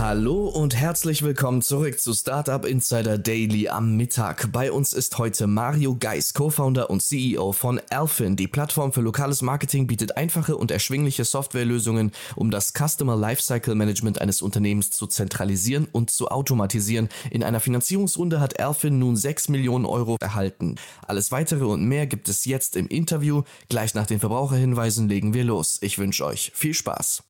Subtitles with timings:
[0.00, 4.50] Hallo und herzlich willkommen zurück zu Startup Insider Daily am Mittag.
[4.50, 8.34] Bei uns ist heute Mario Geis, Co-Founder und CEO von Alphin.
[8.34, 14.22] Die Plattform für lokales Marketing bietet einfache und erschwingliche Softwarelösungen, um das Customer Lifecycle Management
[14.22, 17.10] eines Unternehmens zu zentralisieren und zu automatisieren.
[17.30, 20.76] In einer Finanzierungsrunde hat Alphin nun 6 Millionen Euro erhalten.
[21.06, 23.42] Alles weitere und mehr gibt es jetzt im Interview.
[23.68, 25.76] Gleich nach den Verbraucherhinweisen legen wir los.
[25.82, 27.22] Ich wünsche euch viel Spaß.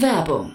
[0.00, 0.54] Werbung.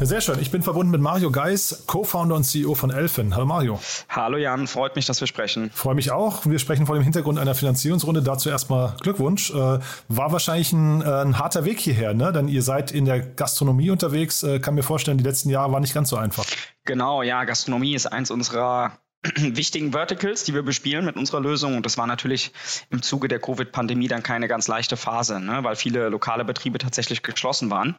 [0.00, 0.38] Ja, sehr schön.
[0.40, 3.34] Ich bin verbunden mit Mario Geis, Co-Founder und CEO von Elfin.
[3.34, 3.80] Hallo Mario.
[4.08, 5.72] Hallo Jan, freut mich, dass wir sprechen.
[5.74, 6.46] Freue mich auch.
[6.46, 8.22] Wir sprechen vor dem Hintergrund einer Finanzierungsrunde.
[8.22, 9.50] Dazu erstmal Glückwunsch.
[9.50, 12.32] Äh, war wahrscheinlich ein, äh, ein, harter Weg hierher, ne?
[12.32, 14.44] Denn ihr seid in der Gastronomie unterwegs.
[14.44, 16.44] Äh, kann mir vorstellen, die letzten Jahre waren nicht ganz so einfach.
[16.84, 18.92] Genau, ja, Gastronomie ist eins unserer
[19.36, 21.76] wichtigen Verticals, die wir bespielen mit unserer Lösung.
[21.76, 22.52] Und das war natürlich
[22.90, 25.64] im Zuge der Covid-Pandemie dann keine ganz leichte Phase, ne?
[25.64, 27.96] weil viele lokale Betriebe tatsächlich geschlossen waren.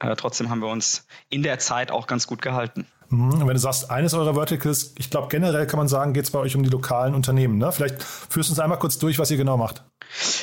[0.00, 2.86] Äh, trotzdem haben wir uns in der Zeit auch ganz gut gehalten.
[3.08, 3.40] Mhm.
[3.40, 6.38] Wenn du sagst, eines eurer Verticals, ich glaube generell kann man sagen, geht es bei
[6.38, 7.58] euch um die lokalen Unternehmen.
[7.58, 7.72] Ne?
[7.72, 9.82] Vielleicht führst du uns einmal kurz durch, was ihr genau macht.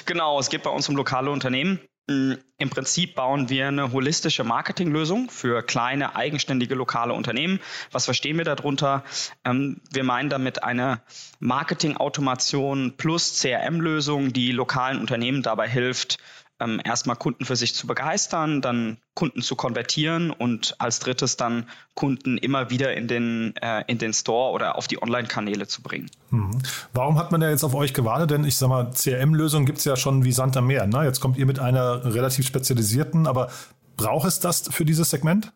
[0.06, 1.80] Genau, es geht bei uns um lokale Unternehmen.
[2.08, 7.60] Mm, Im Prinzip bauen wir eine holistische Marketinglösung für kleine, eigenständige lokale Unternehmen.
[7.92, 9.04] Was verstehen wir darunter?
[9.44, 11.02] Ähm, wir meinen damit eine
[11.40, 16.18] Marketing-Automation plus CRM-Lösung, die lokalen Unternehmen dabei hilft,
[16.60, 21.68] ähm, erstmal Kunden für sich zu begeistern, dann Kunden zu konvertieren und als drittes dann
[21.94, 26.10] Kunden immer wieder in den, äh, in den Store oder auf die Online-Kanäle zu bringen.
[26.30, 26.58] Mhm.
[26.94, 28.32] Warum hat man ja jetzt auf euch gewartet?
[28.32, 30.88] Denn ich sag mal, CRM-Lösungen gibt es ja schon wie Sand am Meer.
[30.88, 31.04] Ne?
[31.04, 33.50] Jetzt kommt ihr mit einer relativ spezialisierten, aber
[33.98, 35.52] braucht es das für dieses Segment?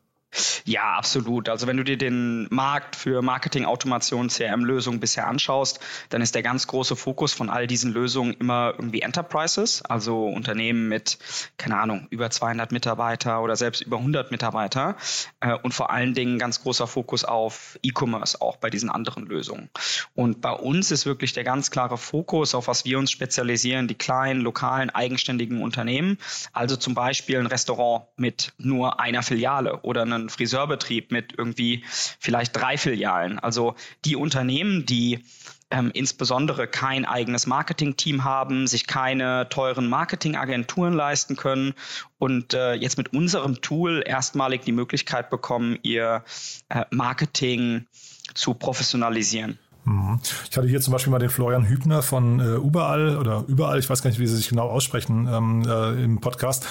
[0.66, 1.50] Ja, absolut.
[1.50, 5.80] Also wenn du dir den Markt für Marketing-Automation, CRM-Lösungen bisher anschaust,
[6.10, 10.88] dann ist der ganz große Fokus von all diesen Lösungen immer irgendwie Enterprises, also Unternehmen
[10.88, 11.18] mit,
[11.58, 14.96] keine Ahnung, über 200 Mitarbeiter oder selbst über 100 Mitarbeiter
[15.40, 19.70] äh, und vor allen Dingen ganz großer Fokus auf E-Commerce auch bei diesen anderen Lösungen.
[20.14, 23.96] Und bei uns ist wirklich der ganz klare Fokus, auf was wir uns spezialisieren, die
[23.96, 26.20] kleinen, lokalen, eigenständigen Unternehmen,
[26.54, 31.84] also zum Beispiel ein Restaurant mit nur einer Filiale oder einen einen Friseurbetrieb mit irgendwie
[32.20, 33.40] vielleicht drei Filialen.
[33.40, 33.76] Also
[34.06, 35.24] die Unternehmen, die
[35.72, 41.74] ähm, insbesondere kein eigenes Marketingteam haben, sich keine teuren Marketingagenturen leisten können
[42.18, 46.24] und äh, jetzt mit unserem Tool erstmalig die Möglichkeit bekommen, ihr
[46.70, 47.86] äh, Marketing
[48.34, 49.60] zu professionalisieren.
[49.86, 50.20] Mhm.
[50.50, 53.90] Ich hatte hier zum Beispiel mal den Florian Hübner von äh, Überall oder Überall, ich
[53.90, 56.66] weiß gar nicht, wie sie sich genau aussprechen ähm, äh, im Podcast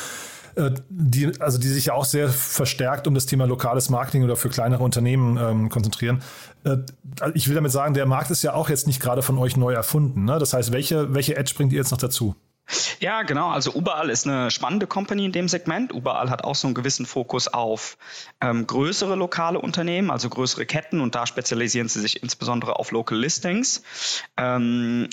[0.89, 4.49] die, also die sich ja auch sehr verstärkt um das Thema lokales Marketing oder für
[4.49, 6.23] kleinere Unternehmen ähm, konzentrieren.
[6.65, 6.79] Äh,
[7.35, 9.73] ich will damit sagen, der Markt ist ja auch jetzt nicht gerade von euch neu
[9.73, 10.25] erfunden.
[10.25, 10.39] Ne?
[10.39, 12.35] Das heißt, welche, welche Edge bringt ihr jetzt noch dazu?
[13.01, 13.49] Ja, genau.
[13.49, 15.93] Also Überall ist eine spannende Company in dem Segment.
[15.93, 17.97] Überall hat auch so einen gewissen Fokus auf
[18.41, 23.19] ähm, größere lokale Unternehmen, also größere Ketten und da spezialisieren sie sich insbesondere auf Local
[23.19, 23.83] Listings.
[24.37, 25.09] Ähm,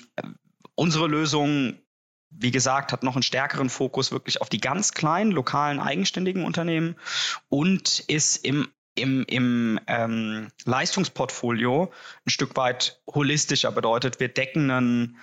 [0.76, 1.76] unsere Lösung
[2.38, 6.96] wie gesagt, hat noch einen stärkeren Fokus wirklich auf die ganz kleinen, lokalen, eigenständigen Unternehmen
[7.50, 8.68] und ist im
[8.98, 11.92] im, im ähm, Leistungsportfolio
[12.26, 15.18] ein Stück weit holistischer bedeutet, wir decken einen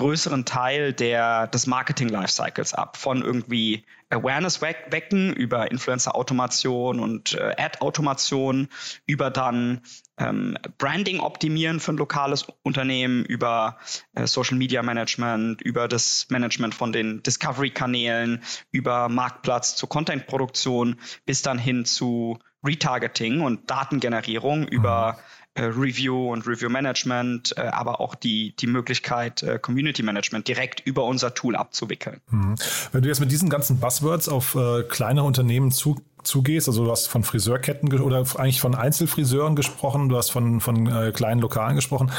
[0.00, 8.68] größeren Teil der, des Marketing-Lifecycles ab, von irgendwie Awareness wecken über Influencer-Automation und äh, Ad-Automation,
[9.06, 9.82] über dann
[10.16, 13.76] ähm, Branding optimieren für ein lokales Unternehmen, über
[14.14, 18.42] äh, Social Media Management, über das Management von den Discovery-Kanälen,
[18.72, 26.46] über Marktplatz zur Content-Produktion bis dann hin zu Retargeting und Datengenerierung über äh, Review und
[26.46, 31.56] Review Management, äh, aber auch die, die Möglichkeit, äh, Community Management direkt über unser Tool
[31.56, 32.20] abzuwickeln.
[32.30, 32.54] Mhm.
[32.92, 36.90] Wenn du jetzt mit diesen ganzen Buzzwords auf äh, kleine Unternehmen zu, zugehst, also du
[36.90, 41.76] hast von Friseurketten oder eigentlich von Einzelfriseuren gesprochen, du hast von, von äh, kleinen Lokalen
[41.76, 42.10] gesprochen,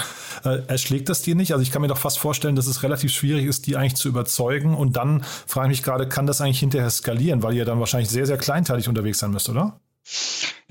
[0.44, 1.54] äh, erschlägt das dir nicht?
[1.54, 4.10] Also ich kann mir doch fast vorstellen, dass es relativ schwierig ist, die eigentlich zu
[4.10, 7.80] überzeugen und dann frage ich mich gerade, kann das eigentlich hinterher skalieren, weil ihr dann
[7.80, 9.80] wahrscheinlich sehr, sehr kleinteilig unterwegs sein müsst, oder?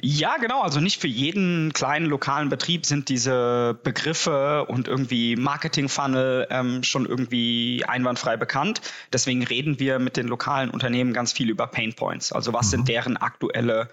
[0.02, 0.62] Ja, genau.
[0.62, 7.04] Also nicht für jeden kleinen lokalen Betrieb sind diese Begriffe und irgendwie Marketing-Funnel ähm, schon
[7.04, 8.80] irgendwie einwandfrei bekannt.
[9.12, 12.32] Deswegen reden wir mit den lokalen Unternehmen ganz viel über Pain Points.
[12.32, 12.70] Also was mhm.
[12.70, 13.90] sind deren aktuelle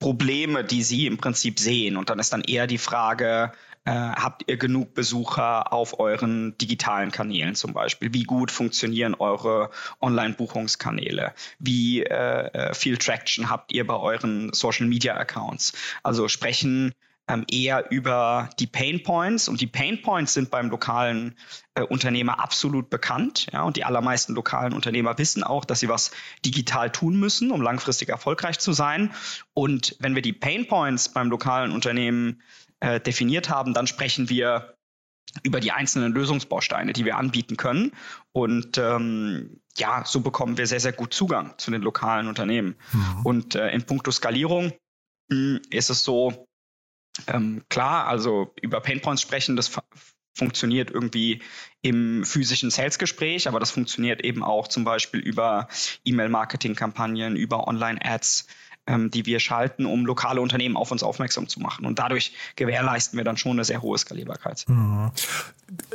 [0.00, 1.96] Probleme, die sie im Prinzip sehen.
[1.96, 3.52] Und dann ist dann eher die Frage,
[3.84, 8.14] äh, habt ihr genug Besucher auf euren digitalen Kanälen zum Beispiel?
[8.14, 9.70] Wie gut funktionieren eure
[10.00, 11.34] Online-Buchungskanäle?
[11.58, 15.74] Wie äh, äh, viel Traction habt ihr bei euren Social-Media-Accounts?
[16.02, 16.94] Also sprechen
[17.26, 21.34] ähm, eher über die Pain Points und die Pain Points sind beim lokalen
[21.74, 23.46] äh, Unternehmer absolut bekannt.
[23.52, 26.10] Ja, und die allermeisten lokalen Unternehmer wissen auch, dass sie was
[26.44, 29.10] digital tun müssen, um langfristig erfolgreich zu sein.
[29.54, 32.42] Und wenn wir die Pain Points beim lokalen Unternehmen
[32.80, 34.74] äh, definiert haben, dann sprechen wir
[35.42, 37.92] über die einzelnen Lösungsbausteine, die wir anbieten können.
[38.32, 42.76] Und ähm, ja, so bekommen wir sehr, sehr gut Zugang zu den lokalen Unternehmen.
[42.92, 43.26] Mhm.
[43.26, 44.72] Und äh, in puncto Skalierung
[45.28, 46.46] mh, hm, ist es so,
[47.26, 49.70] ähm, klar, also über Painpoints sprechen, das
[50.36, 51.42] funktioniert irgendwie
[51.80, 55.68] im physischen Sales-Gespräch, aber das funktioniert eben auch zum Beispiel über
[56.04, 58.48] E-Mail-Marketing-Kampagnen, über Online-Ads,
[58.86, 61.86] ähm, die wir schalten, um lokale Unternehmen auf uns aufmerksam zu machen.
[61.86, 64.64] Und dadurch gewährleisten wir dann schon eine sehr hohe Skalierbarkeit.
[64.68, 65.10] Mhm.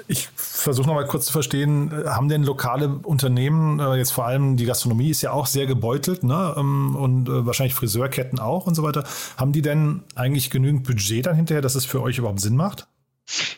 [0.08, 4.66] Ich versuche nochmal kurz zu verstehen, haben denn lokale Unternehmen, äh, jetzt vor allem die
[4.66, 6.56] Gastronomie ist ja auch sehr gebeutelt ne?
[6.58, 9.04] Ähm, und äh, wahrscheinlich Friseurketten auch und so weiter,
[9.38, 12.88] haben die denn eigentlich genügend Budget dann hinterher, dass es für euch überhaupt Sinn macht?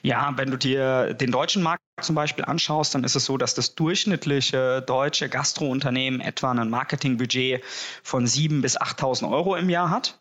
[0.01, 3.53] Ja, wenn du dir den deutschen Markt zum Beispiel anschaust, dann ist es so, dass
[3.53, 7.63] das durchschnittliche deutsche Gastrounternehmen etwa ein Marketingbudget
[8.03, 10.20] von 7.000 bis 8.000 Euro im Jahr hat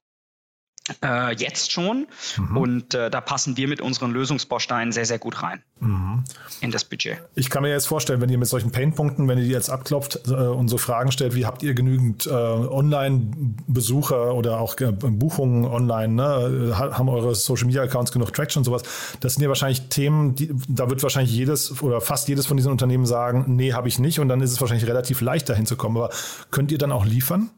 [1.05, 2.07] äh, jetzt schon.
[2.37, 2.57] Mhm.
[2.57, 6.25] Und äh, da passen wir mit unseren Lösungsbausteinen sehr, sehr gut rein mhm.
[6.61, 7.19] in das Budget.
[7.35, 10.21] Ich kann mir jetzt vorstellen, wenn ihr mit solchen Painpunkten, wenn ihr die jetzt abklopft
[10.29, 15.65] äh, und so Fragen stellt, wie habt ihr genügend äh, Online-Besucher oder auch äh, Buchungen
[15.65, 16.77] online, ne?
[16.77, 18.83] haben eure Social-Media-Accounts genug Traction und sowas,
[19.21, 22.73] das sind ja wahrscheinlich Themen, die, da wird wahrscheinlich jedes oder fast jedes von diesen
[22.73, 25.77] Unternehmen sagen, nee, habe ich nicht und dann ist es wahrscheinlich relativ leicht dahin zu
[25.77, 25.97] kommen.
[25.97, 26.11] Aber
[26.51, 27.51] könnt ihr dann auch liefern?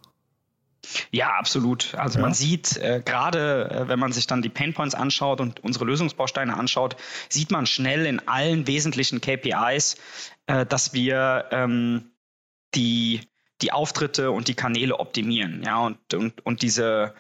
[1.11, 1.95] Ja, absolut.
[1.95, 2.23] Also ja.
[2.23, 6.57] man sieht äh, gerade, äh, wenn man sich dann die Painpoints anschaut und unsere Lösungsbausteine
[6.57, 6.97] anschaut,
[7.29, 9.97] sieht man schnell in allen wesentlichen KPIs,
[10.47, 12.13] äh, dass wir ähm,
[12.75, 13.21] die,
[13.61, 15.63] die Auftritte und die Kanäle optimieren.
[15.65, 17.15] Ja, und, und, und diese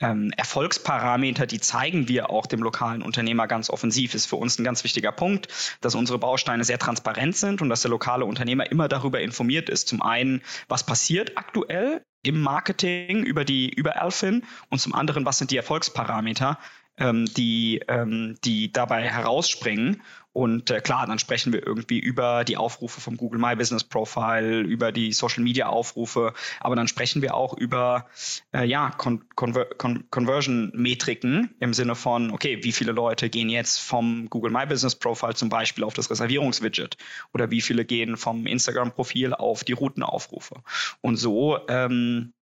[0.00, 4.64] ähm, Erfolgsparameter, die zeigen wir auch dem lokalen Unternehmer ganz offensiv, ist für uns ein
[4.64, 5.48] ganz wichtiger Punkt,
[5.80, 9.88] dass unsere Bausteine sehr transparent sind und dass der lokale Unternehmer immer darüber informiert ist.
[9.88, 15.38] Zum einen, was passiert aktuell im Marketing über die über Alphin und zum anderen, was
[15.38, 16.58] sind die Erfolgsparameter,
[16.98, 20.02] ähm, die, ähm, die dabei herausspringen.
[20.32, 24.62] Und äh, klar, dann sprechen wir irgendwie über die Aufrufe vom Google My Business Profile,
[24.62, 28.06] über die Social Media Aufrufe, aber dann sprechen wir auch über
[28.52, 33.48] äh, ja, Con Conver Con Conversion Metriken im Sinne von, okay, wie viele Leute gehen
[33.48, 36.96] jetzt vom Google My Business Profile zum Beispiel auf das Reservierungswidget
[37.32, 40.56] oder wie viele gehen vom Instagram Profil auf die Routenaufrufe.
[41.00, 42.32] Und so ähm,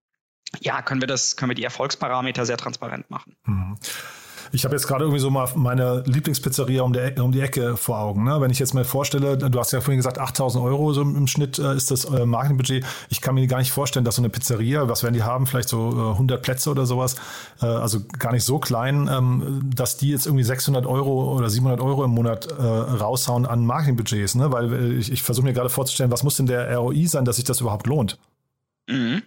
[0.61, 3.35] ja, können wir das, können wir die Erfolgsparameter sehr transparent machen.
[3.45, 3.77] Mhm.
[4.53, 7.97] Ich habe jetzt gerade irgendwie so mal meine Lieblingspizzeria um, der, um die Ecke vor
[7.97, 8.23] Augen.
[8.23, 8.39] Ne?
[8.39, 11.57] Wenn ich jetzt mal vorstelle, du hast ja vorhin gesagt, 8000 Euro so im Schnitt
[11.57, 12.85] äh, ist das äh, Marketingbudget.
[13.09, 15.69] Ich kann mir gar nicht vorstellen, dass so eine Pizzeria, was werden die haben, vielleicht
[15.69, 17.15] so äh, 100 Plätze oder sowas,
[17.63, 21.81] äh, also gar nicht so klein, ähm, dass die jetzt irgendwie 600 Euro oder 700
[21.81, 24.35] Euro im Monat äh, raushauen an Marketingbudgets.
[24.35, 24.51] Ne?
[24.51, 27.37] Weil äh, ich, ich versuche mir gerade vorzustellen, was muss denn der ROI sein, dass
[27.37, 28.19] sich das überhaupt lohnt?
[28.87, 29.23] Mhm.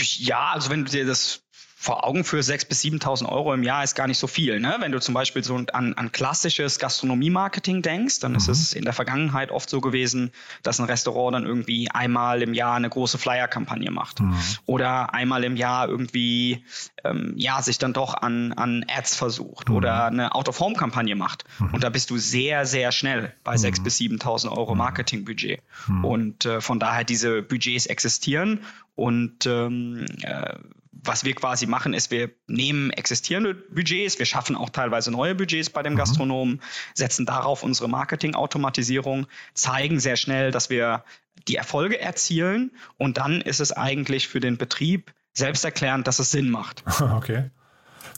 [0.00, 1.42] Ja, also wenn du dir das
[1.82, 4.60] vor Augen für 6.000 bis 7.000 Euro im Jahr ist gar nicht so viel.
[4.60, 4.76] Ne?
[4.78, 8.38] Wenn du zum Beispiel so an, an klassisches Gastronomie-Marketing denkst, dann mhm.
[8.38, 10.30] ist es in der Vergangenheit oft so gewesen,
[10.62, 14.38] dass ein Restaurant dann irgendwie einmal im Jahr eine große Flyer-Kampagne macht mhm.
[14.64, 16.64] oder einmal im Jahr irgendwie
[17.02, 19.74] ähm, ja sich dann doch an, an Ads versucht mhm.
[19.74, 21.42] oder eine Out-of-Home-Kampagne macht.
[21.58, 21.74] Mhm.
[21.74, 23.82] Und da bist du sehr, sehr schnell bei 6.000 mhm.
[23.82, 24.78] bis 7.000 Euro mhm.
[24.78, 25.60] Marketingbudget.
[26.04, 28.60] Und äh, von daher diese Budgets existieren
[28.94, 30.54] und ähm, äh,
[30.92, 35.70] was wir quasi machen, ist, wir nehmen existierende Budgets, wir schaffen auch teilweise neue Budgets
[35.70, 35.98] bei dem mhm.
[35.98, 36.60] Gastronomen,
[36.94, 41.04] setzen darauf unsere Marketing-Automatisierung, zeigen sehr schnell, dass wir
[41.48, 46.50] die Erfolge erzielen und dann ist es eigentlich für den Betrieb selbsterklärend, dass es Sinn
[46.50, 46.84] macht.
[47.16, 47.50] Okay.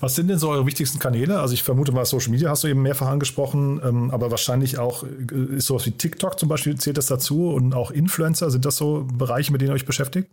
[0.00, 1.40] Was sind denn so eure wichtigsten Kanäle?
[1.40, 5.04] Also ich vermute mal, Social Media hast du eben mehrfach angesprochen, ähm, aber wahrscheinlich auch
[5.04, 8.76] äh, ist sowas wie TikTok zum Beispiel, zählt das dazu und auch Influencer, sind das
[8.76, 10.28] so Bereiche, mit denen ihr euch beschäftigt?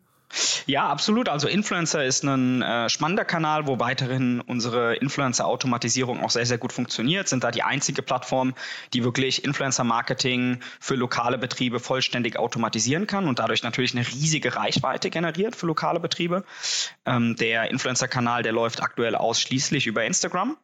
[0.66, 1.30] Ja, absolut.
[1.30, 6.74] Also Influencer ist ein äh, spannender Kanal, wo weiterhin unsere Influencer-Automatisierung auch sehr, sehr gut
[6.74, 7.28] funktioniert.
[7.28, 8.54] Sind da die einzige Plattform,
[8.94, 15.10] die wirklich Influencer-Marketing für lokale Betriebe vollständig automatisieren kann und dadurch natürlich eine riesige Reichweite
[15.10, 16.44] generiert für lokale Betriebe.
[17.06, 20.58] Ähm, der Influencer-Kanal, der läuft aktuell ausschließlich über Instagram.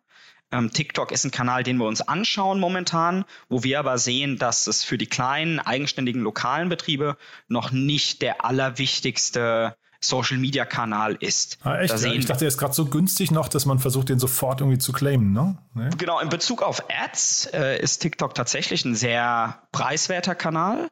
[0.51, 4.67] Ähm, TikTok ist ein Kanal, den wir uns anschauen momentan, wo wir aber sehen, dass
[4.67, 11.57] es für die kleinen, eigenständigen, lokalen Betriebe noch nicht der allerwichtigste Social Media Kanal ist.
[11.63, 11.99] Ah, echt?
[11.99, 14.77] Ja, ich dachte, er ist gerade so günstig noch, dass man versucht, den sofort irgendwie
[14.77, 15.57] zu claimen, ne?
[15.73, 15.89] Nee?
[15.97, 20.87] Genau, in Bezug auf Ads äh, ist TikTok tatsächlich ein sehr preiswerter Kanal.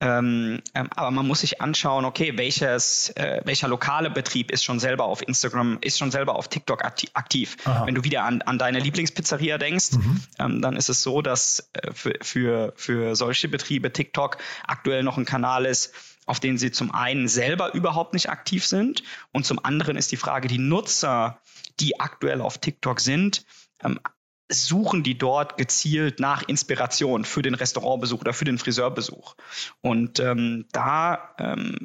[0.00, 4.80] Ähm, ähm, aber man muss sich anschauen, okay, welches, äh, welcher lokale Betrieb ist schon
[4.80, 7.56] selber auf Instagram, ist schon selber auf TikTok aktiv.
[7.64, 7.86] Aha.
[7.86, 10.22] Wenn du wieder an, an deine Lieblingspizzeria denkst, mhm.
[10.38, 15.16] ähm, dann ist es so, dass äh, für, für, für solche Betriebe TikTok aktuell noch
[15.16, 15.94] ein Kanal ist,
[16.26, 20.16] auf den sie zum einen selber überhaupt nicht aktiv sind und zum anderen ist die
[20.16, 21.38] Frage, die Nutzer,
[21.80, 23.44] die aktuell auf TikTok sind,
[23.82, 24.00] ähm,
[24.50, 29.34] suchen die dort gezielt nach Inspiration für den Restaurantbesuch oder für den Friseurbesuch.
[29.80, 31.76] Und ähm, da ähm,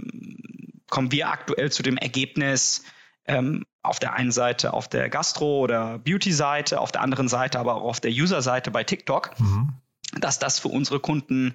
[0.90, 2.84] kommen wir aktuell zu dem Ergebnis,
[3.26, 7.76] ähm, auf der einen Seite auf der Gastro- oder Beauty-Seite, auf der anderen Seite aber
[7.76, 9.40] auch auf der User-Seite bei TikTok.
[9.40, 9.74] Mhm.
[10.20, 11.54] dass das für unsere Kunden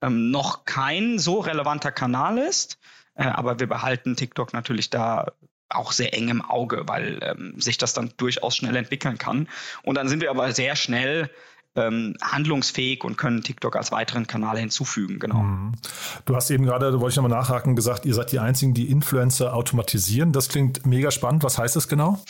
[0.00, 2.78] ähm, noch kein so relevanter Kanal ist.
[3.14, 5.26] Äh, aber wir behalten TikTok natürlich da
[5.74, 9.48] auch sehr eng im Auge, weil ähm, sich das dann durchaus schnell entwickeln kann.
[9.82, 11.30] Und dann sind wir aber sehr schnell
[11.74, 15.42] ähm, handlungsfähig und können TikTok als weiteren Kanal hinzufügen, genau.
[15.42, 15.72] Mhm.
[16.24, 18.90] Du hast eben gerade, da wollte ich nochmal nachhaken, gesagt, ihr seid die einzigen, die
[18.90, 20.32] Influencer automatisieren.
[20.32, 21.44] Das klingt mega spannend.
[21.44, 22.22] Was heißt das genau?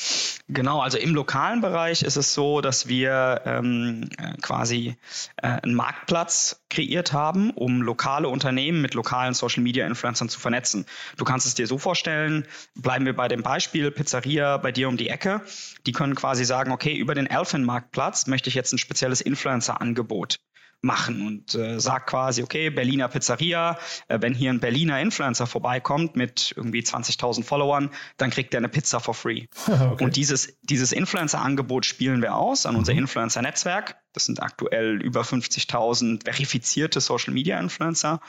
[0.49, 4.97] Genau, also im lokalen Bereich ist es so, dass wir ähm, äh, quasi
[5.37, 10.87] äh, einen Marktplatz kreiert haben, um lokale Unternehmen mit lokalen Social Media Influencern zu vernetzen.
[11.17, 14.97] Du kannst es dir so vorstellen, bleiben wir bei dem Beispiel Pizzeria bei dir um
[14.97, 15.43] die Ecke.
[15.87, 20.39] Die können quasi sagen, okay, über den Elfin Marktplatz möchte ich jetzt ein spezielles Influencer-Angebot
[20.83, 26.17] machen und äh, sagt quasi, okay, Berliner Pizzeria, äh, wenn hier ein Berliner Influencer vorbeikommt
[26.17, 29.47] mit irgendwie 20.000 Followern, dann kriegt er eine Pizza for free.
[29.69, 30.05] okay.
[30.05, 33.01] Und dieses, dieses Influencer-Angebot spielen wir aus an unser mhm.
[33.01, 33.97] Influencer-Netzwerk.
[34.13, 38.21] Das sind aktuell über 50.000 verifizierte Social-Media-Influencer.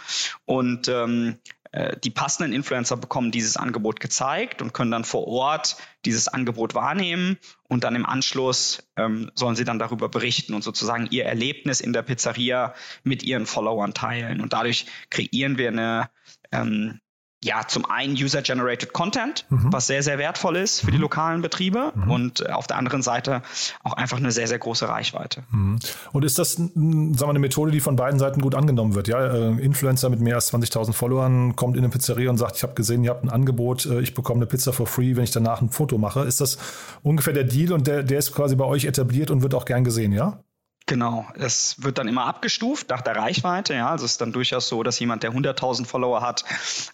[0.45, 1.39] Und ähm,
[1.73, 5.75] äh, die passenden Influencer bekommen dieses Angebot gezeigt und können dann vor Ort
[6.05, 11.07] dieses Angebot wahrnehmen und dann im Anschluss ähm, sollen sie dann darüber berichten und sozusagen
[11.09, 14.39] ihr Erlebnis in der Pizzeria mit ihren Followern teilen.
[14.39, 16.09] Und dadurch kreieren wir eine
[16.51, 16.99] ähm,
[17.43, 19.71] ja, zum einen User-Generated Content, mhm.
[19.71, 21.03] was sehr, sehr wertvoll ist für die mhm.
[21.03, 22.11] lokalen Betriebe mhm.
[22.11, 23.41] und äh, auf der anderen Seite
[23.83, 25.43] auch einfach eine sehr, sehr große Reichweite.
[25.51, 25.79] Mhm.
[26.11, 29.07] Und ist das sagen wir, eine Methode, die von beiden Seiten gut angenommen wird?
[29.07, 32.63] Ja, äh, Influencer mit mehr als 20.000 Followern kommt in eine Pizzeria und sagt, ich
[32.63, 35.31] habe gesehen, ihr habt ein Angebot, äh, ich bekomme eine Pizza for free, wenn ich
[35.31, 36.21] danach ein Foto mache.
[36.21, 36.57] Ist das
[37.01, 39.83] ungefähr der Deal und der, der ist quasi bei euch etabliert und wird auch gern
[39.83, 40.43] gesehen, ja?
[40.85, 43.73] Genau, es wird dann immer abgestuft nach der Reichweite.
[43.73, 46.43] Ja, also es ist dann durchaus so, dass jemand, der 100.000 Follower hat,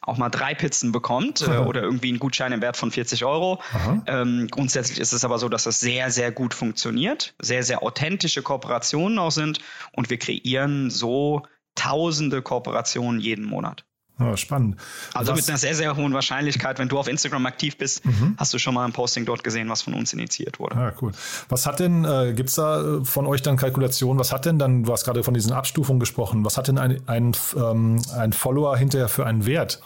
[0.01, 3.59] auch mal drei Pizzen bekommt äh, oder irgendwie einen Gutschein im Wert von 40 Euro.
[4.05, 8.43] Ähm, grundsätzlich ist es aber so, dass das sehr, sehr gut funktioniert, sehr, sehr authentische
[8.43, 9.59] Kooperationen auch sind
[9.93, 11.43] und wir kreieren so
[11.73, 13.85] tausende Kooperationen jeden Monat.
[14.19, 14.75] Ja, spannend.
[15.13, 18.35] Also was, mit einer sehr, sehr hohen Wahrscheinlichkeit, wenn du auf Instagram aktiv bist, mhm.
[18.37, 20.75] hast du schon mal ein Posting dort gesehen, was von uns initiiert wurde.
[20.75, 21.13] Ja, ah, cool.
[21.47, 24.59] Was hat denn, äh, gibt es da äh, von euch dann Kalkulationen, was hat denn
[24.59, 28.33] dann, du hast gerade von diesen Abstufungen gesprochen, was hat denn ein, ein, ähm, ein
[28.33, 29.81] Follower hinterher für einen Wert?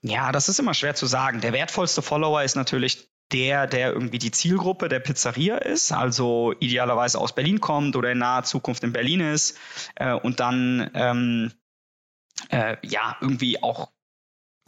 [0.00, 1.40] Ja, das ist immer schwer zu sagen.
[1.40, 7.18] Der wertvollste Follower ist natürlich der, der irgendwie die Zielgruppe der Pizzeria ist, also idealerweise
[7.18, 9.58] aus Berlin kommt oder in naher Zukunft in Berlin ist
[9.96, 11.52] äh, und dann ähm,
[12.50, 13.90] äh, ja, irgendwie auch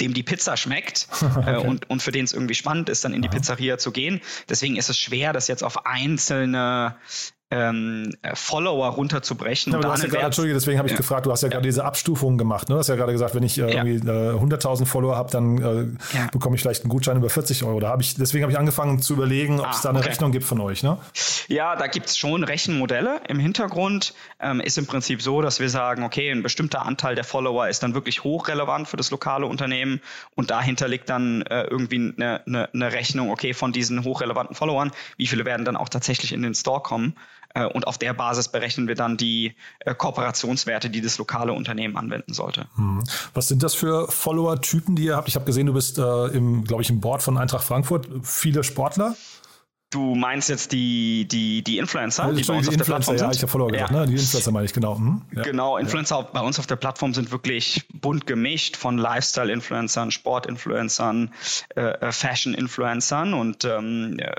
[0.00, 1.54] dem die Pizza schmeckt äh, okay.
[1.54, 3.28] äh, und, und für den es irgendwie spannend ist, dann in die.
[3.28, 4.20] Pizzeria zu gehen.
[4.48, 6.96] Deswegen ist es schwer, das jetzt auf einzene
[7.50, 9.73] ähm, äh, Follower runterzubrechen.
[9.73, 10.99] Ja, hast ja grad, Entschuldige, deswegen habe ich ja.
[10.99, 12.69] gefragt, du hast ja, gerade diese Abstufungen gemacht.
[12.69, 12.75] Ne?
[12.75, 16.28] Du hast ja gerade gesagt, wenn ich äh, irgendwie äh, 100.000 Follower habe, dann äh,
[16.33, 17.80] bekomme ich vielleicht einen Gutschein über 40 Euro.
[17.80, 20.09] Da hab ich, deswegen habe ich angefangen zu überlegen, ob es ah, da eine okay.
[20.09, 20.85] Rechnung gibt von euch.
[20.85, 20.99] Ne?
[21.49, 23.21] Ja, da gibt es schon Rechenmodelle.
[23.26, 27.25] Im Hintergrund ähm, ist im Prinzip so, dass wir sagen, okay, ein bestimmter Anteil der
[27.25, 30.00] Follower ist dann wirklich hochrelevant für das lokale Unternehmen
[30.37, 34.92] und dahinter liegt dann äh, irgendwie eine, eine, eine Rechnung, okay, von diesen hochrelevanten Followern,
[35.16, 37.16] wie viele werden dann auch tatsächlich in den Store kommen
[37.64, 42.33] und auf der Basis berechnen wir dann die äh, Kooperationswerte, die das lokale Unternehmen anwenden
[42.33, 42.66] sollte.
[42.76, 43.02] Hm.
[43.35, 45.28] Was sind das für Follower-Typen, die ihr habt?
[45.28, 48.09] Ich habe gesehen, du bist äh, im, glaube ich, im Board von Eintracht Frankfurt.
[48.23, 49.16] Viele Sportler?
[49.90, 53.16] Du meinst jetzt die, die, die Influencer, also, die bei uns die auf der Plattform
[53.16, 53.35] ja, sind?
[53.35, 54.00] ich habe Follower gesagt, ja.
[54.00, 54.07] ne?
[54.07, 54.97] Die Influencer meine ich, genau.
[54.97, 55.23] Hm?
[55.35, 55.42] Ja.
[55.42, 56.28] Genau, Influencer ja.
[56.33, 61.35] bei uns auf der Plattform sind wirklich bunt gemischt von Lifestyle-Influencern, Sport-Influencern,
[61.75, 64.33] äh, äh Fashion-Influencern und ähm, äh,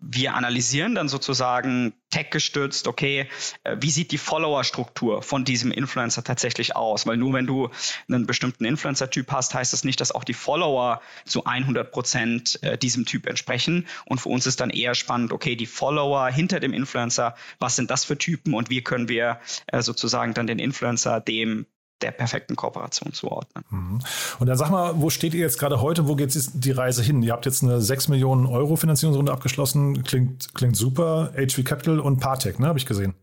[0.00, 3.28] wir analysieren dann sozusagen tech-gestützt, okay,
[3.64, 7.06] äh, wie sieht die Follower-Struktur von diesem Influencer tatsächlich aus?
[7.06, 7.70] Weil nur wenn du
[8.08, 12.76] einen bestimmten Influencer-Typ hast, heißt das nicht, dass auch die Follower zu 100 Prozent äh,
[12.76, 13.86] diesem Typ entsprechen.
[14.04, 17.90] Und für uns ist dann eher spannend, okay, die Follower hinter dem Influencer, was sind
[17.90, 21.66] das für Typen und wie können wir äh, sozusagen dann den Influencer dem
[22.02, 23.64] der perfekten Kooperation zuordnen.
[23.70, 23.98] Mhm.
[24.38, 26.08] Und dann sag mal, wo steht ihr jetzt gerade heute?
[26.08, 27.22] Wo geht die Reise hin?
[27.22, 30.02] Ihr habt jetzt eine 6 Millionen Euro Finanzierungsrunde abgeschlossen.
[30.04, 31.32] Klingt, klingt super.
[31.36, 33.14] HV Capital und Partec, ne, habe ich gesehen.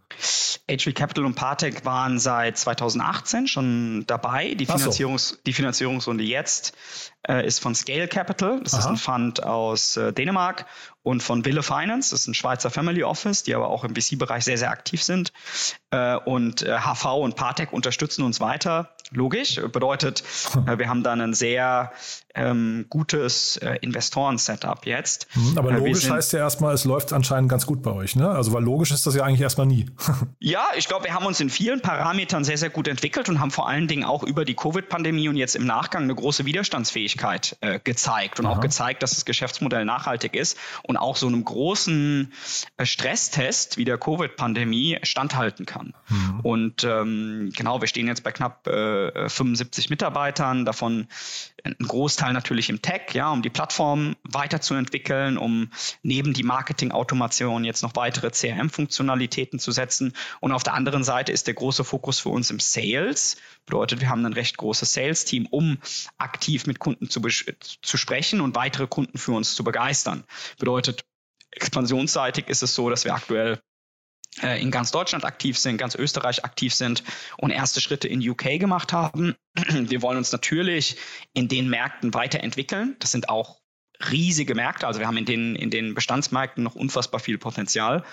[0.70, 4.54] HV Capital und Partec waren seit 2018 schon dabei.
[4.56, 5.36] Die, Finanzierungs so.
[5.46, 6.74] die Finanzierungsrunde jetzt
[7.28, 8.62] äh, ist von Scale Capital.
[8.64, 8.82] Das Aha.
[8.82, 10.66] ist ein Fund aus äh, Dänemark
[11.08, 12.12] und von Wille Finance.
[12.12, 15.32] Das ist ein Schweizer Family Office, die aber auch im VC-Bereich sehr, sehr aktiv sind.
[15.90, 18.90] Äh, und HV äh, und Partec unterstützen uns weiter.
[19.12, 19.56] Logisch.
[19.72, 20.22] Bedeutet,
[20.68, 21.94] äh, wir haben da ein sehr
[22.36, 25.28] ähm, gutes äh, Investoren-Setup jetzt.
[25.34, 28.30] Mhm, aber logisch sind, heißt ja erstmal, es läuft anscheinend ganz gut bei euch, ne?
[28.30, 29.88] Also weil logisch ist das ja eigentlich erstmal nie.
[30.40, 33.52] ja, ich glaube, wir haben uns in vielen Parametern sehr, sehr gut entwickelt und haben
[33.52, 37.80] vor allen Dingen auch über die Covid-Pandemie und jetzt im Nachgang eine große Widerstandsfähigkeit äh,
[37.84, 38.54] gezeigt und Aha.
[38.54, 42.32] auch gezeigt, dass das Geschäftsmodell nachhaltig ist und auch so einem großen
[42.78, 45.94] äh, Stresstest wie der Covid-Pandemie standhalten kann.
[46.10, 46.40] Mhm.
[46.42, 51.08] Und ähm, genau, wir stehen jetzt bei knapp äh, 75 Mitarbeitern, davon
[51.64, 55.70] ein Großteil natürlich im Tech, ja, um die Plattform weiterzuentwickeln, um
[56.04, 60.14] neben die Marketing-Automation jetzt noch weitere CRM-Funktionalitäten zu setzen.
[60.40, 63.38] Und auf der anderen Seite ist der große Fokus für uns im Sales.
[63.66, 65.78] Bedeutet, wir haben ein recht großes Sales-Team, um
[66.18, 67.22] aktiv mit Kunden zu,
[67.82, 70.24] zu sprechen und weitere Kunden für uns zu begeistern.
[70.60, 70.87] Bedeutet,
[71.52, 73.60] expansionsseitig ist es so, dass wir aktuell
[74.42, 77.04] äh, in ganz Deutschland aktiv sind, ganz Österreich aktiv sind
[77.38, 79.36] und erste Schritte in UK gemacht haben.
[79.70, 80.98] Wir wollen uns natürlich
[81.34, 82.96] in den Märkten weiterentwickeln.
[83.00, 83.60] Das sind auch
[84.12, 84.88] riesige Märkte.
[84.88, 88.04] Also wir haben in den, in den Bestandsmärkten noch unfassbar viel Potenzial.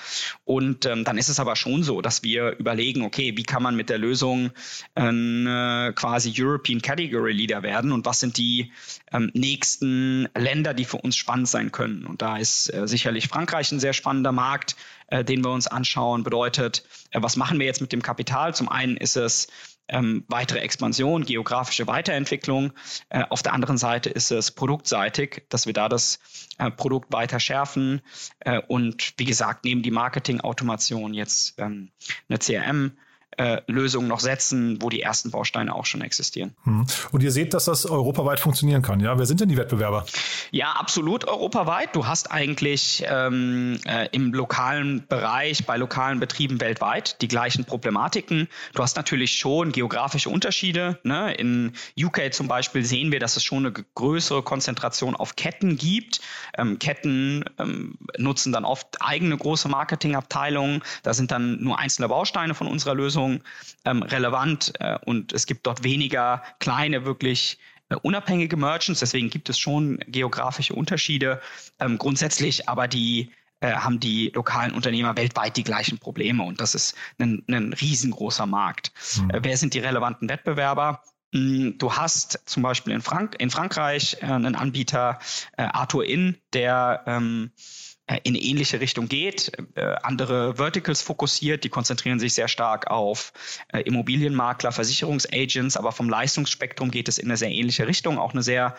[0.45, 3.77] Und ähm, dann ist es aber schon so, dass wir überlegen, okay, wie kann man
[3.77, 4.51] mit der Lösung
[4.95, 8.73] äh, quasi European Category Leader werden und was sind die
[9.13, 12.07] ähm, nächsten Länder, die für uns spannend sein können.
[12.07, 14.77] Und da ist äh, sicherlich Frankreich ein sehr spannender Markt,
[15.09, 16.25] äh, den wir uns anschauen.
[16.25, 18.55] Bedeutet, äh, was machen wir jetzt mit dem Kapital?
[18.55, 19.49] Zum einen ist es
[19.89, 22.73] ähm, weitere Expansion, geografische Weiterentwicklung.
[23.09, 26.19] Äh, auf der anderen Seite ist es produktseitig, dass wir da das
[26.59, 28.01] äh, Produkt weiter schärfen
[28.41, 31.91] äh, und wie gesagt, neben die Marketing-Automation jetzt ähm,
[32.29, 32.97] eine CRM
[33.37, 36.55] äh, Lösungen noch setzen, wo die ersten Bausteine auch schon existieren.
[36.65, 36.87] Hm.
[37.13, 39.19] Und ihr seht, dass das europaweit funktionieren kann, ja?
[39.19, 40.07] Wer sind denn die Wettbewerber?
[40.51, 41.97] Ja, absolut europaweit.
[41.97, 48.49] Du hast eigentlich ähm, äh, im lokalen Bereich, bei lokalen Betrieben weltweit die gleichen Problematiken.
[48.73, 50.99] Du hast natürlich schon geografische Unterschiede.
[51.03, 51.35] Ne?
[51.35, 56.21] In UK zum Beispiel sehen wir, dass es schon eine größere Konzentration auf Ketten gibt.
[56.57, 60.83] Ähm, Ketten ähm, nutzen dann oft eigene große Marketingabteilungen.
[61.03, 63.43] Da sind dann nur einzelne Bausteine von unserer Lösung Lösung
[63.85, 67.59] ähm, relevant äh, und es gibt dort weniger kleine, wirklich
[67.89, 69.01] äh, unabhängige Merchants.
[69.01, 71.41] Deswegen gibt es schon geografische Unterschiede.
[71.81, 76.75] Ähm, grundsätzlich aber die äh, haben die lokalen Unternehmer weltweit die gleichen Probleme und das
[76.75, 78.93] ist ein, ein riesengroßer Markt.
[79.17, 79.31] Mhm.
[79.43, 81.03] Wer sind die relevanten Wettbewerber?
[81.33, 85.19] Hm, du hast zum Beispiel in, Frank in Frankreich äh, einen Anbieter,
[85.57, 87.61] Arthur Inn, der ähm, äh,
[88.07, 93.33] in eine ähnliche Richtung geht, äh, andere Verticals fokussiert, die konzentrieren sich sehr stark auf
[93.73, 98.43] äh, Immobilienmakler, Versicherungsagents, aber vom Leistungsspektrum geht es in eine sehr ähnliche Richtung, auch eine
[98.43, 98.77] sehr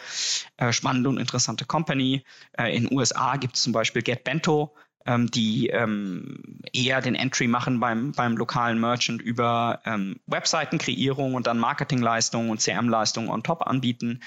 [0.58, 2.24] äh, spannende und interessante Company.
[2.56, 7.16] Äh, in den USA gibt es zum Beispiel Get Bento, ähm, die ähm, eher den
[7.16, 13.44] Entry machen beim, beim lokalen Merchant über ähm, Webseitenkreierung und dann Marketingleistungen und CM-Leistungen on
[13.44, 14.22] top anbieten.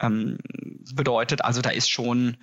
[0.00, 0.38] Ähm,
[0.94, 2.36] bedeutet also, da ist schon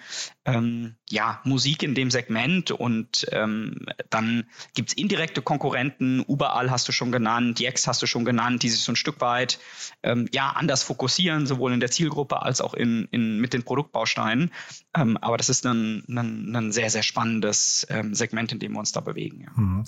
[0.46, 6.92] ähm, ja, Musik in dem Segment und ähm, dann gibt's indirekte Konkurrenten, überall hast du
[6.92, 9.60] schon genannt, Jex hast du schon genannt, die sich so ein Stück weit
[10.04, 14.52] ähm, ja, anders fokussieren, sowohl in der Zielgruppe als auch in, in, mit den Produktbausteinen.
[14.96, 18.80] Ähm, aber das ist ein, ein, ein sehr, sehr spannendes ähm, Segment, in dem wir
[18.80, 19.42] uns da bewegen.
[19.42, 19.52] Ja.
[19.56, 19.84] Mhm.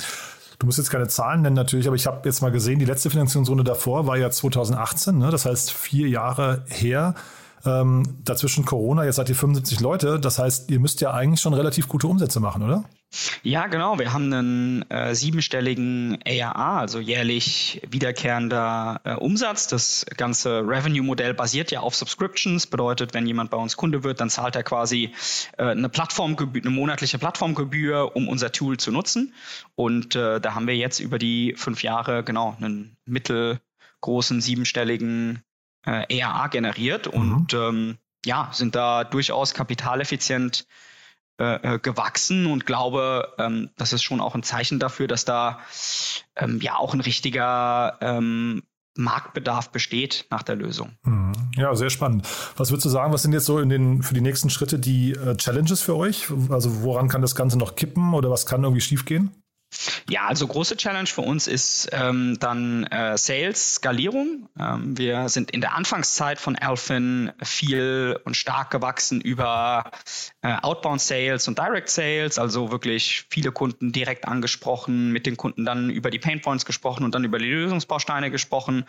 [0.59, 3.09] Du musst jetzt keine Zahlen nennen natürlich, aber ich habe jetzt mal gesehen, die letzte
[3.09, 5.29] Finanzierungsrunde davor war ja 2018, ne?
[5.29, 7.15] das heißt vier Jahre her.
[7.65, 10.19] Ähm, dazwischen Corona, jetzt seid ihr 75 Leute.
[10.19, 12.83] Das heißt, ihr müsst ja eigentlich schon relativ gute Umsätze machen, oder?
[13.43, 13.99] Ja, genau.
[13.99, 19.67] Wir haben einen äh, siebenstelligen ARA, also jährlich wiederkehrender äh, Umsatz.
[19.67, 22.67] Das ganze Revenue-Modell basiert ja auf Subscriptions.
[22.67, 25.13] Bedeutet, wenn jemand bei uns Kunde wird, dann zahlt er quasi
[25.57, 29.33] äh, eine Plattformgebühr, eine monatliche Plattformgebühr, um unser Tool zu nutzen.
[29.75, 35.43] Und äh, da haben wir jetzt über die fünf Jahre genau einen mittelgroßen siebenstelligen
[35.85, 37.21] äh, ARA generiert mhm.
[37.21, 40.65] und ähm, ja, sind da durchaus kapitaleffizient
[41.39, 45.59] äh, äh, gewachsen und glaube, ähm, das ist schon auch ein Zeichen dafür, dass da
[46.35, 48.61] ähm, ja auch ein richtiger ähm,
[48.95, 50.91] Marktbedarf besteht nach der Lösung.
[51.03, 51.33] Mhm.
[51.55, 52.27] Ja, sehr spannend.
[52.57, 55.13] Was würdest du sagen, was sind jetzt so in den, für die nächsten Schritte die
[55.13, 56.27] äh, Challenges für euch?
[56.49, 59.31] Also woran kann das Ganze noch kippen oder was kann irgendwie schiefgehen?
[60.09, 64.49] Ja, also große Challenge für uns ist ähm, dann äh, Sales, Skalierung.
[64.59, 69.91] Ähm, wir sind in der Anfangszeit von Alphin viel und stark gewachsen über
[70.41, 75.65] äh, Outbound Sales und Direct Sales, also wirklich viele Kunden direkt angesprochen, mit den Kunden
[75.65, 78.85] dann über die Pain Points gesprochen und dann über die Lösungsbausteine gesprochen.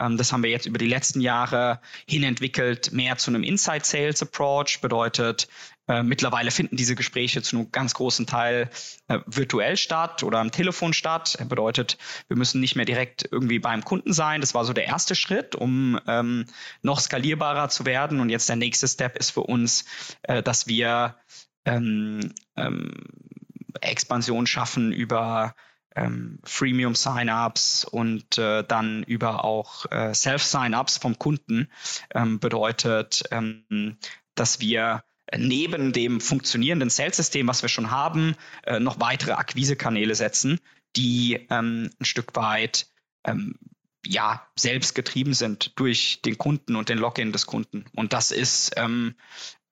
[0.00, 3.84] Ähm, das haben wir jetzt über die letzten Jahre hin entwickelt, mehr zu einem Inside
[3.84, 5.48] Sales Approach, bedeutet,
[5.88, 8.70] äh, mittlerweile finden diese Gespräche zu einem ganz großen Teil
[9.08, 11.36] äh, virtuell statt oder am Telefon statt.
[11.38, 14.40] Das bedeutet, wir müssen nicht mehr direkt irgendwie beim Kunden sein.
[14.40, 16.46] Das war so der erste Schritt, um ähm,
[16.82, 18.20] noch skalierbarer zu werden.
[18.20, 19.84] Und jetzt der nächste Step ist für uns,
[20.22, 21.16] äh, dass wir
[21.64, 22.92] ähm, ähm,
[23.80, 25.54] Expansion schaffen über
[25.94, 31.70] ähm, Freemium Sign-ups und äh, dann über auch äh, Self-Sign-ups vom Kunden
[32.14, 33.96] ähm, bedeutet, ähm,
[34.34, 35.02] dass wir
[35.36, 40.60] neben dem funktionierenden Sales-System, was wir schon haben, äh, noch weitere Akquisekanäle setzen,
[40.94, 42.86] die ähm, ein Stück weit
[43.24, 43.56] ähm,
[44.06, 47.86] ja, selbst getrieben sind durch den Kunden und den Login des Kunden.
[47.94, 49.16] Und das ist, ähm,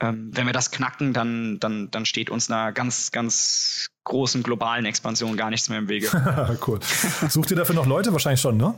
[0.00, 4.84] ähm, wenn wir das knacken, dann, dann, dann steht uns einer ganz, ganz großen globalen
[4.84, 6.08] Expansion gar nichts mehr im Wege.
[6.66, 6.80] cool.
[7.28, 8.12] Sucht ihr dafür noch Leute?
[8.12, 8.74] Wahrscheinlich schon, ne?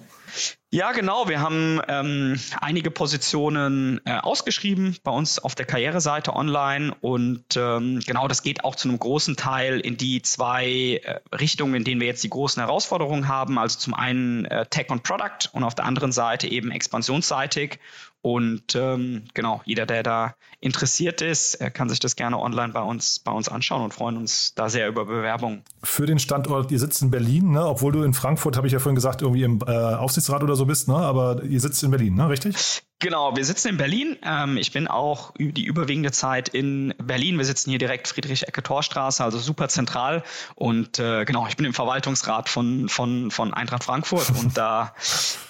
[0.71, 1.29] Ja, genau.
[1.29, 8.01] Wir haben ähm, einige Positionen äh, ausgeschrieben bei uns auf der Karriereseite online und ähm,
[8.05, 12.01] genau das geht auch zu einem großen Teil in die zwei äh, Richtungen, in denen
[12.01, 13.59] wir jetzt die großen Herausforderungen haben.
[13.59, 17.79] Also zum einen äh, Tech und Product und auf der anderen Seite eben expansionsseitig.
[18.27, 23.21] Und ähm, genau, jeder, der da interessiert ist, kann sich das gerne online bei uns,
[23.21, 25.63] bei uns anschauen und freuen uns da sehr über Bewerbungen.
[25.85, 27.65] Für den Standort, ihr sitzt in Berlin, ne?
[27.65, 30.67] obwohl du in Frankfurt, habe ich ja vorhin gesagt, irgendwie im äh, Aufsichtsrat oder so
[30.67, 30.97] bist, ne?
[30.97, 32.29] aber ihr sitzt in Berlin, ne?
[32.29, 32.83] richtig?
[32.99, 34.17] Genau, wir sitzen in Berlin.
[34.25, 37.37] Ähm, ich bin auch die überwiegende Zeit in Berlin.
[37.37, 40.23] Wir sitzen hier direkt Friedrich-Ecke-Torstraße, also super zentral.
[40.55, 44.95] Und äh, genau, ich bin im Verwaltungsrat von, von, von Eintracht Frankfurt und da,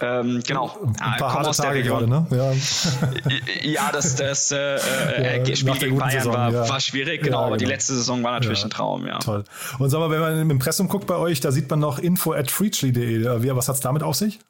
[0.01, 2.27] ähm, genau, ein paar harte aus Tage Gerade, ne?
[2.31, 2.53] Ja,
[3.63, 6.69] ja das, das äh, äh ja, Spiel gegen Bayern Saison, war, ja.
[6.69, 7.75] war schwierig, genau, aber die genau.
[7.75, 9.21] letzte Saison war natürlich ein Traum, ja.
[9.21, 9.45] Toll.
[9.79, 12.33] Und sag mal, wenn man im Impressum guckt bei euch, da sieht man noch info
[12.33, 13.25] at freechly.de.
[13.55, 14.41] Was hat es damit auf sich?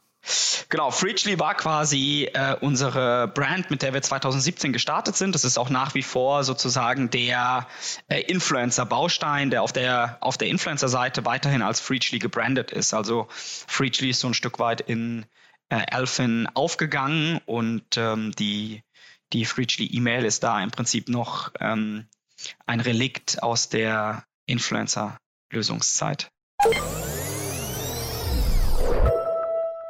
[0.69, 5.35] Genau, Freechly war quasi äh, unsere Brand, mit der wir 2017 gestartet sind.
[5.35, 7.69] Das ist auch nach wie vor sozusagen der
[8.09, 12.95] äh, Influencer-Baustein, der auf der, auf der Influencer-Seite weiterhin als Freechly gebrandet ist.
[12.95, 15.27] Also Freechly ist so ein Stück weit in
[15.69, 18.83] äh, Elfin aufgegangen und ähm, die,
[19.33, 22.09] die Freechly-E-Mail ist da im Prinzip noch ähm,
[22.67, 26.31] ein Relikt aus der Influencer-Lösungszeit.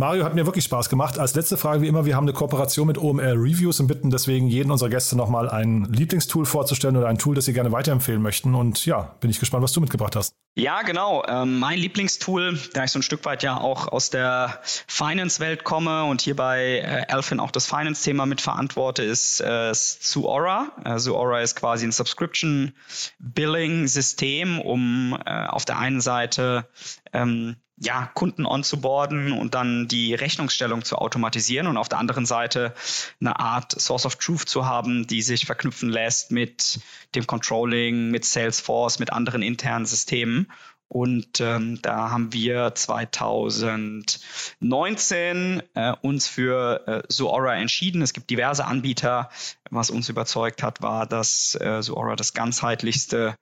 [0.00, 1.18] Mario hat mir wirklich Spaß gemacht.
[1.18, 4.48] Als letzte Frage wie immer, wir haben eine Kooperation mit OMR Reviews und bitten deswegen
[4.48, 8.54] jeden unserer Gäste nochmal ein Lieblingstool vorzustellen oder ein Tool, das sie gerne weiterempfehlen möchten.
[8.54, 10.32] Und ja, bin ich gespannt, was du mitgebracht hast.
[10.56, 11.22] Ja, genau.
[11.28, 16.04] Ähm, mein Lieblingstool, da ich so ein Stück weit ja auch aus der Finance-Welt komme
[16.04, 20.72] und hier bei äh, Elfin auch das Finance-Thema mitverantworte, ist äh, Zuora.
[20.82, 26.66] Äh, Zuora ist quasi ein Subscription-Billing-System, um äh, auf der einen Seite
[27.12, 32.74] ähm, ja, Kunden onzuboarden und dann die Rechnungsstellung zu automatisieren und auf der anderen Seite
[33.20, 36.80] eine Art Source of Truth zu haben, die sich verknüpfen lässt mit
[37.14, 40.52] dem Controlling, mit Salesforce, mit anderen internen Systemen.
[40.88, 48.02] Und ähm, da haben wir 2019 äh, uns für äh, Zoora entschieden.
[48.02, 49.30] Es gibt diverse Anbieter.
[49.70, 53.36] Was uns überzeugt hat, war, dass äh, Zoora das ganzheitlichste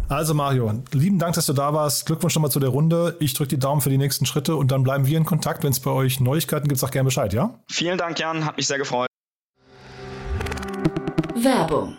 [0.09, 2.07] Also Mario, lieben Dank, dass du da warst.
[2.07, 3.16] Glückwunsch nochmal zu der Runde.
[3.20, 5.62] Ich drücke die Daumen für die nächsten Schritte und dann bleiben wir in Kontakt.
[5.62, 7.61] Wenn es bei euch Neuigkeiten gibt, sag gerne Bescheid, ja?
[7.70, 8.44] Vielen Dank, Jan.
[8.44, 9.07] Hat mich sehr gefreut.
[11.37, 11.98] Werbung.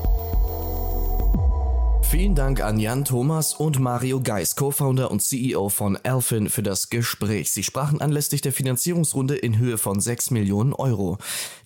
[2.11, 6.89] Vielen Dank an Jan Thomas und Mario Geis, Co-Founder und CEO von Alphin, für das
[6.89, 7.53] Gespräch.
[7.53, 11.19] Sie sprachen anlässlich der Finanzierungsrunde in Höhe von 6 Millionen Euro.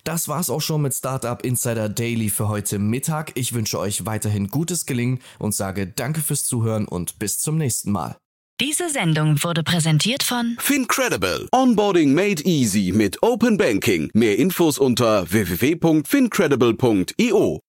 [0.04, 3.32] Das war's auch schon mit Startup Insider Daily für heute Mittag.
[3.34, 7.90] Ich wünsche euch weiterhin gutes Gelingen und sage Danke fürs Zuhören und bis zum nächsten
[7.90, 8.16] Mal.
[8.60, 11.48] Diese Sendung wurde präsentiert von Fincredible.
[11.50, 14.10] Onboarding made easy mit Open Banking.
[14.14, 17.62] Mehr Infos unter www.fincredible.io.